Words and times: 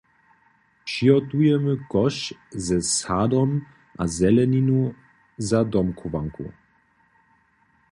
Přihotujemy 0.85 1.73
koš 1.91 2.33
ze 2.65 2.81
sadom 2.81 3.61
a 3.99 4.03
zeleninu 4.07 4.95
za 5.37 5.63
domchowanku. 5.63 6.53